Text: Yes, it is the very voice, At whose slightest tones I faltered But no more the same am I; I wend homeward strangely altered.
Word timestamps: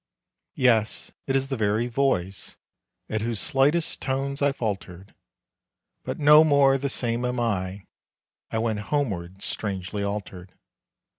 Yes, 0.55 1.11
it 1.27 1.35
is 1.35 1.49
the 1.49 1.55
very 1.55 1.85
voice, 1.85 2.57
At 3.07 3.21
whose 3.21 3.39
slightest 3.39 4.01
tones 4.01 4.41
I 4.41 4.51
faltered 4.51 5.13
But 6.03 6.17
no 6.17 6.43
more 6.43 6.79
the 6.79 6.89
same 6.89 7.23
am 7.23 7.39
I; 7.39 7.85
I 8.49 8.57
wend 8.57 8.79
homeward 8.89 9.43
strangely 9.43 10.03
altered. 10.03 10.53